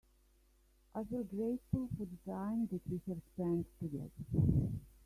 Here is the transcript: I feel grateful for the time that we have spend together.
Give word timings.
I 0.95 1.03
feel 1.03 1.23
grateful 1.25 1.87
for 1.95 2.05
the 2.07 2.31
time 2.33 2.65
that 2.71 2.81
we 2.89 3.01
have 3.09 3.21
spend 3.35 3.65
together. 3.79 4.73